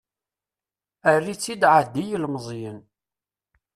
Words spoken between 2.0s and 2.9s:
i yilmeẓyen.